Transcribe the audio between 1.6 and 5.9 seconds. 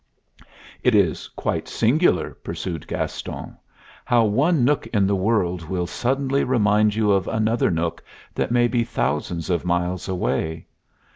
singular," pursued Gaston, "how one nook in the world will